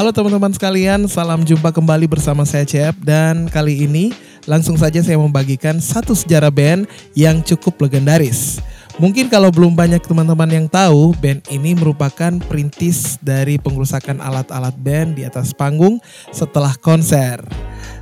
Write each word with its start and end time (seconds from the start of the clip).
Halo 0.00 0.16
teman-teman 0.16 0.48
sekalian, 0.48 1.04
salam 1.12 1.44
jumpa 1.44 1.76
kembali 1.76 2.08
bersama 2.08 2.48
saya 2.48 2.64
Cep 2.64 3.04
dan 3.04 3.52
kali 3.52 3.84
ini 3.84 4.16
langsung 4.48 4.72
saja 4.80 5.04
saya 5.04 5.20
membagikan 5.20 5.76
satu 5.76 6.16
sejarah 6.16 6.48
band 6.48 6.88
yang 7.12 7.44
cukup 7.44 7.76
legendaris. 7.84 8.64
Mungkin 8.96 9.28
kalau 9.28 9.52
belum 9.52 9.76
banyak 9.76 10.00
teman-teman 10.00 10.48
yang 10.48 10.66
tahu, 10.72 11.12
band 11.20 11.44
ini 11.52 11.76
merupakan 11.76 12.32
perintis 12.48 13.20
dari 13.20 13.60
pengrusakan 13.60 14.24
alat-alat 14.24 14.72
band 14.80 15.20
di 15.20 15.28
atas 15.28 15.52
panggung 15.52 16.00
setelah 16.32 16.72
konser. 16.80 17.36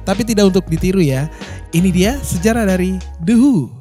Tapi 0.07 0.23
tidak 0.23 0.55
untuk 0.55 0.71
ditiru 0.71 1.03
ya. 1.03 1.27
Ini 1.75 1.91
dia 1.91 2.15
sejarah 2.23 2.63
dari 2.63 2.95
The 3.27 3.35
Who. 3.35 3.75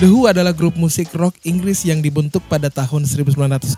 The 0.00 0.08
Who 0.08 0.24
adalah 0.24 0.56
grup 0.56 0.80
musik 0.80 1.12
rock 1.12 1.36
Inggris 1.44 1.84
yang 1.84 2.00
dibentuk 2.00 2.40
pada 2.48 2.72
tahun 2.72 3.04
1964 3.04 3.76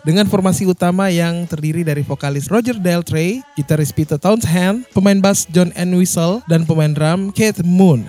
dengan 0.00 0.24
formasi 0.24 0.64
utama 0.64 1.12
yang 1.12 1.44
terdiri 1.44 1.84
dari 1.84 2.00
vokalis 2.00 2.48
Roger 2.48 2.80
Daltrey, 2.80 3.44
gitaris 3.52 3.92
Peter 3.92 4.16
Townshend, 4.16 4.88
pemain 4.96 5.20
bass 5.20 5.44
John 5.52 5.68
Entwistle, 5.76 6.40
dan 6.48 6.64
pemain 6.64 6.88
drum 6.96 7.28
Keith 7.28 7.60
Moon. 7.60 8.08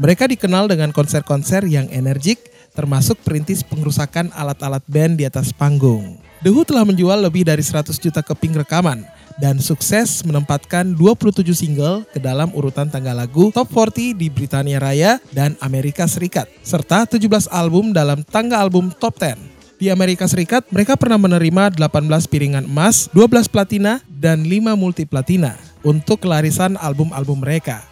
Mereka 0.00 0.24
dikenal 0.24 0.72
dengan 0.72 0.88
konser-konser 0.88 1.68
yang 1.68 1.84
energik, 1.92 2.40
termasuk 2.72 3.20
perintis 3.20 3.60
pengerusakan 3.60 4.32
alat-alat 4.32 4.80
band 4.88 5.20
di 5.20 5.28
atas 5.28 5.52
panggung. 5.52 6.16
The 6.40 6.48
Who 6.48 6.64
telah 6.64 6.88
menjual 6.88 7.28
lebih 7.28 7.44
dari 7.44 7.60
100 7.60 7.92
juta 8.00 8.24
keping 8.24 8.56
rekaman, 8.64 9.04
dan 9.38 9.58
sukses 9.58 10.22
menempatkan 10.22 10.94
27 10.94 11.42
single 11.54 12.06
ke 12.10 12.22
dalam 12.22 12.50
urutan 12.54 12.86
tangga 12.86 13.10
lagu 13.10 13.50
Top 13.50 13.70
40 13.70 14.14
di 14.14 14.26
Britania 14.30 14.78
Raya 14.78 15.18
dan 15.34 15.58
Amerika 15.58 16.06
Serikat, 16.06 16.46
serta 16.62 17.06
17 17.06 17.50
album 17.50 17.90
dalam 17.90 18.22
tangga 18.22 18.60
album 18.62 18.94
Top 18.96 19.18
10. 19.18 19.54
Di 19.74 19.90
Amerika 19.90 20.24
Serikat, 20.30 20.64
mereka 20.70 20.94
pernah 20.94 21.18
menerima 21.18 21.74
18 21.74 22.30
piringan 22.30 22.64
emas, 22.64 23.10
12 23.10 23.50
platina, 23.50 23.98
dan 24.06 24.46
5 24.46 24.78
multi 24.78 25.02
platina 25.02 25.58
untuk 25.82 26.22
kelarisan 26.22 26.78
album-album 26.78 27.42
mereka. 27.42 27.82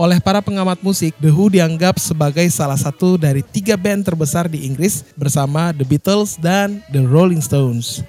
Oleh 0.00 0.16
para 0.16 0.40
pengamat 0.40 0.80
musik, 0.80 1.12
The 1.20 1.28
Who 1.28 1.52
dianggap 1.52 2.00
sebagai 2.00 2.48
salah 2.48 2.78
satu 2.78 3.20
dari 3.20 3.44
tiga 3.44 3.76
band 3.76 4.08
terbesar 4.08 4.48
di 4.48 4.64
Inggris 4.64 5.04
bersama 5.12 5.76
The 5.76 5.84
Beatles 5.84 6.40
dan 6.40 6.80
The 6.88 7.04
Rolling 7.04 7.44
Stones. 7.44 8.00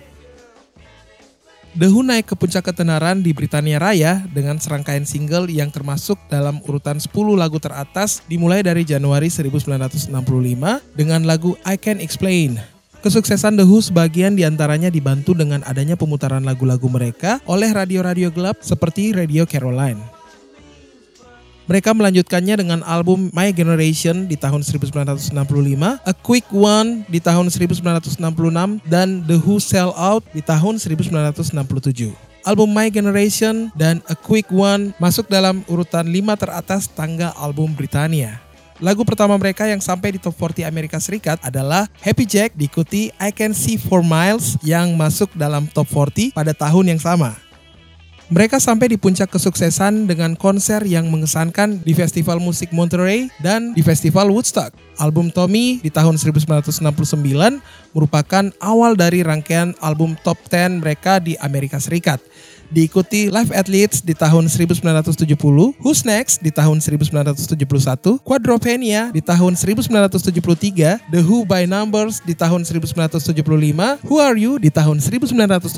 The 1.71 1.87
Who 1.87 2.03
naik 2.03 2.27
ke 2.27 2.35
puncak 2.35 2.67
ketenaran 2.67 3.23
di 3.23 3.31
Britania 3.31 3.79
Raya 3.79 4.27
dengan 4.27 4.59
serangkaian 4.59 5.07
single 5.07 5.47
yang 5.47 5.71
termasuk 5.71 6.19
dalam 6.27 6.59
urutan 6.67 6.99
10 6.99 7.07
lagu 7.39 7.63
teratas 7.63 8.19
dimulai 8.27 8.59
dari 8.59 8.83
Januari 8.83 9.31
1965 9.31 10.11
dengan 10.91 11.23
lagu 11.23 11.55
I 11.63 11.79
Can 11.79 12.03
Explain. 12.03 12.59
Kesuksesan 12.99 13.55
The 13.55 13.63
Who 13.63 13.79
sebagian 13.79 14.35
di 14.35 14.43
antaranya 14.43 14.91
dibantu 14.91 15.31
dengan 15.31 15.63
adanya 15.63 15.95
pemutaran 15.95 16.43
lagu-lagu 16.43 16.91
mereka 16.91 17.39
oleh 17.47 17.71
radio-radio 17.71 18.35
gelap 18.35 18.59
seperti 18.59 19.15
Radio 19.15 19.47
Caroline. 19.47 20.20
Mereka 21.71 21.95
melanjutkannya 21.95 22.59
dengan 22.59 22.79
album 22.83 23.31
My 23.31 23.55
Generation 23.55 24.27
di 24.27 24.35
tahun 24.35 24.59
1965, 24.59 25.31
A 26.03 26.11
Quick 26.11 26.51
One 26.51 27.07
di 27.07 27.23
tahun 27.23 27.47
1966, 27.47 28.19
dan 28.91 29.23
The 29.23 29.39
Who 29.39 29.55
Sell 29.63 29.95
Out 29.95 30.27
di 30.35 30.43
tahun 30.43 30.83
1967. 30.83 32.11
Album 32.43 32.75
My 32.75 32.91
Generation 32.91 33.71
dan 33.79 34.03
A 34.11 34.19
Quick 34.19 34.51
One 34.51 34.91
masuk 34.99 35.31
dalam 35.31 35.63
urutan 35.71 36.11
5 36.11 36.43
teratas 36.43 36.91
tangga 36.91 37.31
album 37.39 37.71
Britania. 37.71 38.43
Lagu 38.83 39.07
pertama 39.07 39.39
mereka 39.39 39.63
yang 39.63 39.79
sampai 39.79 40.11
di 40.11 40.19
top 40.19 40.35
40 40.35 40.67
Amerika 40.67 40.99
Serikat 40.99 41.39
adalah 41.39 41.87
Happy 42.03 42.27
Jack 42.27 42.51
diikuti 42.51 43.15
I 43.15 43.31
Can 43.31 43.55
See 43.55 43.79
For 43.79 44.03
Miles 44.03 44.59
yang 44.59 44.91
masuk 44.99 45.31
dalam 45.39 45.71
top 45.71 45.87
40 45.87 46.35
pada 46.35 46.51
tahun 46.51 46.91
yang 46.91 46.99
sama. 46.99 47.39
Mereka 48.31 48.63
sampai 48.63 48.87
di 48.87 48.95
puncak 48.95 49.27
kesuksesan 49.27 50.07
dengan 50.07 50.39
konser 50.39 50.87
yang 50.87 51.11
mengesankan 51.11 51.83
di 51.83 51.91
Festival 51.91 52.39
Musik 52.39 52.71
Monterey 52.71 53.27
dan 53.43 53.75
di 53.75 53.83
Festival 53.83 54.31
Woodstock. 54.31 54.71
Album 55.03 55.35
Tommy 55.35 55.83
di 55.83 55.91
tahun 55.91 56.15
1969 56.15 56.79
merupakan 57.91 58.45
awal 58.63 58.95
dari 58.95 59.19
rangkaian 59.19 59.75
album 59.83 60.15
top 60.23 60.39
10 60.47 60.79
mereka 60.79 61.19
di 61.19 61.35
Amerika 61.43 61.75
Serikat 61.83 62.23
diikuti 62.71 63.27
Live 63.27 63.51
at 63.51 63.67
Leeds 63.67 64.01
di 64.01 64.15
tahun 64.15 64.47
1970, 64.47 65.75
Who's 65.83 66.07
Next 66.07 66.39
di 66.39 66.49
tahun 66.49 66.79
1971, 66.79 68.23
Quadropenia 68.23 69.11
di 69.11 69.19
tahun 69.19 69.59
1973, 69.59 71.11
The 71.11 71.21
Who 71.21 71.43
by 71.43 71.67
Numbers 71.67 72.23
di 72.23 72.33
tahun 72.33 72.63
1975, 72.63 74.07
Who 74.07 74.17
Are 74.17 74.39
You 74.39 74.57
di 74.57 74.71
tahun 74.71 75.03
1978, 75.03 75.75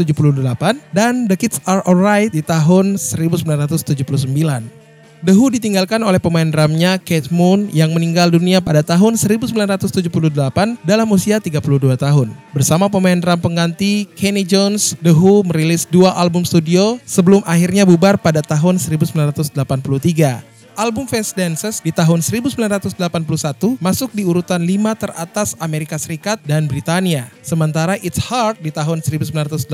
dan 0.94 1.26
The 1.26 1.36
Kids 1.36 1.58
Are 1.66 1.82
Alright 1.84 2.30
di 2.30 2.46
tahun 2.46 2.96
1979. 2.96 4.83
The 5.24 5.32
Who 5.32 5.56
ditinggalkan 5.56 6.04
oleh 6.04 6.20
pemain 6.20 6.44
drumnya 6.52 7.00
Kate 7.00 7.32
Moon 7.32 7.72
yang 7.72 7.96
meninggal 7.96 8.28
dunia 8.28 8.60
pada 8.60 8.84
tahun 8.84 9.16
1978 9.16 10.20
dalam 10.84 11.08
usia 11.16 11.40
32 11.40 11.64
tahun. 11.96 12.36
Bersama 12.52 12.92
pemain 12.92 13.16
drum 13.16 13.40
pengganti 13.40 14.04
Kenny 14.20 14.44
Jones, 14.44 15.00
The 15.00 15.16
Who 15.16 15.48
merilis 15.48 15.88
dua 15.88 16.12
album 16.20 16.44
studio 16.44 17.00
sebelum 17.08 17.40
akhirnya 17.48 17.88
bubar 17.88 18.20
pada 18.20 18.44
tahun 18.44 18.76
1983. 18.76 19.56
Album 20.76 21.08
Fast 21.08 21.40
Dances 21.40 21.80
di 21.80 21.96
tahun 21.96 22.20
1981 22.20 23.00
masuk 23.80 24.12
di 24.12 24.28
urutan 24.28 24.60
5 24.60 24.76
teratas 25.08 25.56
Amerika 25.56 25.96
Serikat 25.96 26.44
dan 26.44 26.68
Britania. 26.68 27.32
Sementara 27.40 27.96
It's 28.04 28.20
Hard 28.20 28.60
di 28.60 28.76
tahun 28.76 29.00
1982 29.00 29.72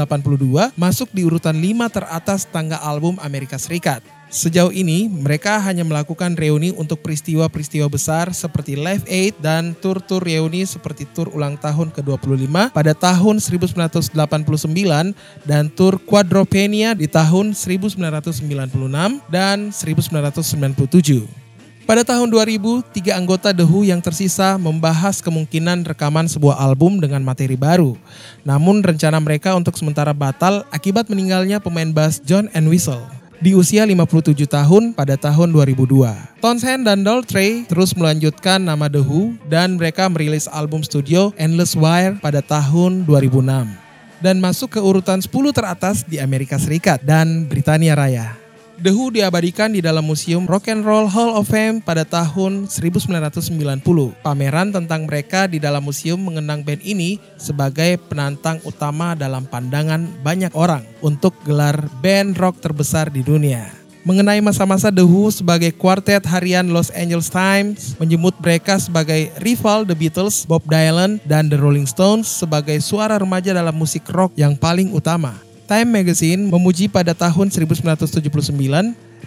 masuk 0.77 1.09
di 1.09 1.25
urutan 1.25 1.57
5 1.57 1.89
teratas 1.89 2.45
tangga 2.45 2.77
album 2.85 3.17
Amerika 3.25 3.57
Serikat. 3.57 4.19
Sejauh 4.29 4.69
ini, 4.69 5.09
mereka 5.09 5.57
hanya 5.57 5.81
melakukan 5.81 6.38
reuni 6.38 6.69
untuk 6.78 7.01
peristiwa-peristiwa 7.01 7.90
besar 7.90 8.29
seperti 8.29 8.78
Live 8.78 9.01
Aid 9.09 9.41
dan 9.41 9.73
tur-tur 9.73 10.22
reuni 10.22 10.69
seperti 10.69 11.09
tur 11.09 11.34
ulang 11.34 11.57
tahun 11.57 11.90
ke-25 11.90 12.69
pada 12.69 12.94
tahun 12.94 13.41
1989 13.41 14.13
dan 15.50 15.66
tur 15.73 15.97
Quadropenia 16.06 16.94
di 16.94 17.09
tahun 17.09 17.57
1996 17.57 18.45
dan 19.34 19.73
1997. 19.73 21.25
Pada 21.90 22.06
tahun 22.06 22.29
2000, 22.29 22.85
tiga 22.94 23.17
anggota 23.17 23.50
The 23.50 23.66
Who 23.66 23.81
yang 23.81 23.97
tersisa 23.97 24.61
membahas 24.61 25.25
kemungkinan 25.25 25.90
rekaman 25.90 26.29
sebuah 26.29 26.61
album 26.61 27.01
dengan 27.01 27.25
materi 27.25 27.57
baru. 27.57 27.97
Namun 28.46 28.85
rencana 28.85 29.17
mereka 29.17 29.57
untuk 29.57 29.73
sementara 29.73 30.13
batal 30.13 30.69
akibat 30.69 31.09
meninggalnya 31.09 31.57
pemain 31.57 31.90
bass 31.90 32.22
John 32.22 32.46
Entwistle 32.53 33.19
di 33.39 33.55
usia 33.55 33.83
57 33.88 34.35
tahun 34.47 34.95
pada 34.95 35.16
tahun 35.19 35.51
2002. 35.51 36.39
Townshend 36.39 36.88
dan 36.88 37.03
Daltrey 37.03 37.67
terus 37.67 37.91
melanjutkan 37.95 38.63
nama 38.63 38.88
The 38.88 39.03
Who 39.03 39.35
dan 39.51 39.75
mereka 39.75 40.07
merilis 40.07 40.47
album 40.47 40.83
studio 40.83 41.35
Endless 41.35 41.75
Wire 41.75 42.19
pada 42.23 42.39
tahun 42.39 43.03
2006 43.03 43.89
dan 44.23 44.35
masuk 44.39 44.75
ke 44.75 44.79
urutan 44.79 45.19
10 45.19 45.31
teratas 45.51 46.07
di 46.07 46.19
Amerika 46.19 46.55
Serikat 46.55 47.03
dan 47.03 47.47
Britania 47.47 47.95
Raya. 47.95 48.38
The 48.79 48.95
Who 48.95 49.12
diabadikan 49.12 49.75
di 49.75 49.84
dalam 49.84 50.07
Museum 50.07 50.47
Rock 50.47 50.72
and 50.72 50.88
Roll 50.88 51.12
Hall 51.12 51.35
of 51.35 51.51
Fame 51.51 51.84
pada 51.84 52.07
tahun 52.07 52.63
1990. 52.72 53.84
Pameran 54.23 54.72
tentang 54.72 55.03
mereka 55.03 55.51
di 55.51 55.59
dalam 55.59 55.84
museum 55.84 56.16
mengenang 56.16 56.63
band 56.63 56.79
ini 56.88 57.19
sebagai 57.35 58.00
penantang 58.07 58.63
utama 58.63 59.19
dalam 59.19 59.44
pandangan 59.44 60.07
banyak 60.23 60.56
orang 60.56 60.88
untuk 61.03 61.35
gelar 61.44 61.75
band 62.00 62.40
rock 62.40 62.63
terbesar 62.63 63.12
di 63.12 63.19
dunia 63.19 63.67
mengenai 64.07 64.40
masa-masa 64.40 64.87
The 64.90 65.03
Who 65.03 65.28
sebagai 65.28 65.76
kuartet 65.76 66.23
harian 66.23 66.72
Los 66.72 66.87
Angeles 66.96 67.28
Times 67.28 67.99
menyebut 67.99 68.31
mereka 68.40 68.79
sebagai 68.79 69.28
rival 69.43 69.84
The 69.84 69.93
Beatles, 69.93 70.47
Bob 70.47 70.64
Dylan, 70.66 71.20
dan 71.28 71.52
The 71.52 71.59
Rolling 71.59 71.85
Stones 71.85 72.31
sebagai 72.31 72.79
suara 72.79 73.20
remaja 73.20 73.52
dalam 73.52 73.76
musik 73.76 74.08
rock 74.08 74.31
yang 74.40 74.55
paling 74.55 74.96
utama. 74.96 75.48
Time 75.69 76.01
Magazine 76.01 76.49
memuji 76.49 76.89
pada 76.89 77.13
tahun 77.13 77.53
1979 77.53 78.17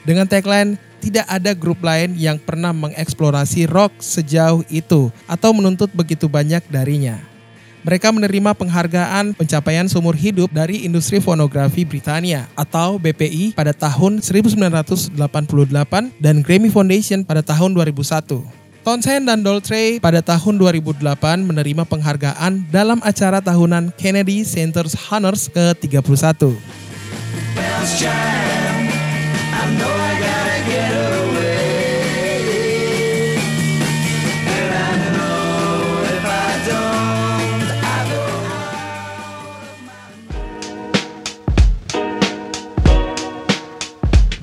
dengan 0.02 0.26
tagline 0.26 0.74
tidak 0.98 1.22
ada 1.30 1.54
grup 1.54 1.78
lain 1.86 2.18
yang 2.18 2.34
pernah 2.34 2.74
mengeksplorasi 2.74 3.70
rock 3.70 3.94
sejauh 4.02 4.66
itu 4.66 5.14
atau 5.30 5.54
menuntut 5.54 5.94
begitu 5.94 6.26
banyak 6.26 6.66
darinya. 6.66 7.22
Mereka 7.86 8.10
menerima 8.10 8.58
penghargaan 8.58 9.38
pencapaian 9.38 9.86
seumur 9.86 10.18
hidup 10.18 10.50
dari 10.50 10.82
industri 10.82 11.22
fonografi 11.22 11.86
Britania 11.86 12.50
atau 12.58 12.98
BPI 12.98 13.54
pada 13.54 13.70
tahun 13.70 14.18
1988 14.18 15.14
dan 16.18 16.42
Grammy 16.42 16.70
Foundation 16.74 17.22
pada 17.22 17.42
tahun 17.42 17.74
2001. 17.74 18.62
Townshend 18.82 19.31
dan 19.31 19.46
Daltrey 19.46 20.02
pada 20.02 20.19
tahun 20.19 20.58
2008 20.58 21.06
menerima 21.46 21.87
penghargaan 21.87 22.67
dalam 22.67 22.99
acara 23.06 23.38
tahunan 23.38 23.94
Kennedy 23.94 24.43
Center's 24.43 24.99
Honors 25.06 25.46
ke-31. 25.55 26.50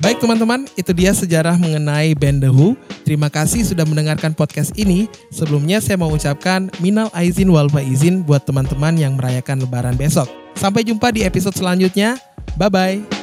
Baik 0.00 0.16
teman-teman, 0.16 0.64
itu 0.80 0.96
dia 0.96 1.12
sejarah 1.12 1.60
mengenai 1.60 2.16
band 2.16 2.40
The 2.40 2.48
Who. 2.48 2.72
Terima 3.04 3.28
kasih 3.28 3.68
sudah 3.68 3.84
mendengarkan 3.84 4.32
podcast 4.32 4.72
ini. 4.80 5.12
Sebelumnya 5.28 5.76
saya 5.84 6.00
mau 6.00 6.08
ucapkan 6.08 6.72
minal 6.80 7.12
aizin 7.12 7.52
wal 7.52 7.68
faizin 7.68 8.24
buat 8.24 8.48
teman-teman 8.48 8.96
yang 8.96 9.20
merayakan 9.20 9.60
lebaran 9.60 10.00
besok. 10.00 10.24
Sampai 10.56 10.88
jumpa 10.88 11.12
di 11.12 11.28
episode 11.28 11.52
selanjutnya. 11.52 12.16
Bye-bye. 12.56 13.19